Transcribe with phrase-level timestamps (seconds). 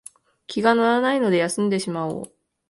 [0.47, 2.33] 気が乗らないので休んでしまおう